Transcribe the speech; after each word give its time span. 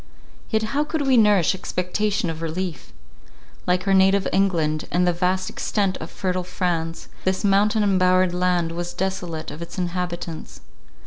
Yet 0.49 0.63
how 0.73 0.83
could 0.83 1.03
we 1.05 1.15
nourish 1.15 1.53
expectation 1.53 2.31
of 2.31 2.41
relief? 2.41 2.91
Like 3.67 3.87
our 3.87 3.93
native 3.93 4.27
England, 4.33 4.87
and 4.89 5.05
the 5.05 5.13
vast 5.13 5.47
extent 5.47 5.95
of 5.97 6.09
fertile 6.09 6.43
France, 6.43 7.07
this 7.23 7.43
mountain 7.43 7.83
embowered 7.83 8.33
land 8.33 8.71
was 8.71 8.95
desolate 8.95 9.51
of 9.51 9.61
its 9.61 9.77
inhabitants. 9.77 10.61